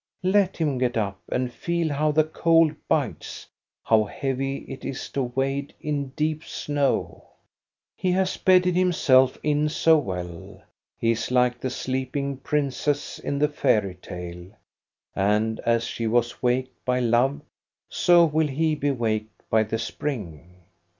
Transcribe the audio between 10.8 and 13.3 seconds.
He is like the sleeping princess